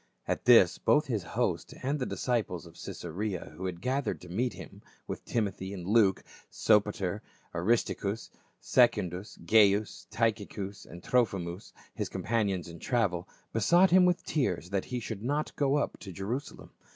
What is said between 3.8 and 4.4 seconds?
gathered to